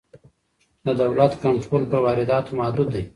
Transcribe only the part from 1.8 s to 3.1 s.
پر وارداتو محدود دی.